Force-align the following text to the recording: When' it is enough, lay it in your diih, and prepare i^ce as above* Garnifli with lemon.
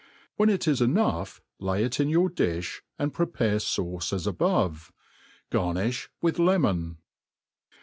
When' 0.35 0.49
it 0.49 0.67
is 0.67 0.81
enough, 0.81 1.43
lay 1.59 1.83
it 1.83 1.99
in 1.99 2.09
your 2.09 2.27
diih, 2.27 2.79
and 2.97 3.13
prepare 3.13 3.57
i^ce 3.57 4.11
as 4.11 4.25
above* 4.25 4.91
Garnifli 5.51 6.07
with 6.23 6.39
lemon. 6.39 6.97